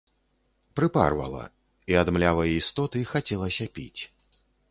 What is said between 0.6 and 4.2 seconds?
Прыпарвала, і ад млявай істоты хацелася піць.